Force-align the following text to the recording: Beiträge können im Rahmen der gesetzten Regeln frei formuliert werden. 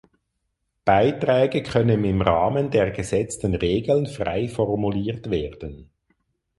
Beiträge 0.83 1.61
können 1.61 2.03
im 2.05 2.23
Rahmen 2.23 2.71
der 2.71 2.89
gesetzten 2.89 3.53
Regeln 3.53 4.07
frei 4.07 4.47
formuliert 4.47 5.29
werden. 5.29 5.91